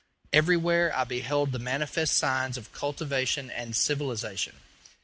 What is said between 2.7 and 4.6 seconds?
cultivation and civilization.